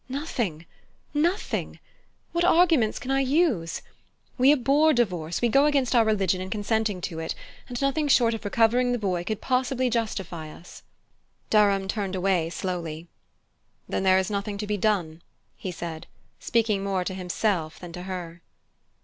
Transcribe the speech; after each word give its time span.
"Nothing, 0.09 0.65
nothing: 1.13 1.77
what 2.31 2.43
arguments 2.43 2.97
can 2.97 3.11
I 3.11 3.19
use? 3.19 3.83
We 4.35 4.51
abhor 4.51 4.93
divorce 4.93 5.43
we 5.43 5.47
go 5.47 5.67
against 5.67 5.93
our 5.93 6.03
religion 6.03 6.41
in 6.41 6.49
consenting 6.49 7.01
to 7.01 7.19
it 7.19 7.35
and 7.69 7.79
nothing 7.83 8.07
short 8.07 8.33
of 8.33 8.43
recovering 8.43 8.93
the 8.93 8.97
boy 8.97 9.23
could 9.23 9.41
possibly 9.41 9.91
justify 9.91 10.49
us." 10.51 10.81
Durham 11.51 11.87
turned 11.87 12.15
slowly 12.15 12.57
away. 12.65 13.07
"Then 13.87 14.01
there 14.01 14.17
is 14.17 14.31
nothing 14.31 14.57
to 14.57 14.65
be 14.65 14.75
done," 14.75 15.21
he 15.55 15.71
said, 15.71 16.07
speaking 16.39 16.83
more 16.83 17.03
to 17.03 17.13
himself 17.13 17.79
than 17.79 17.93
to 17.93 18.01
her. 18.01 18.41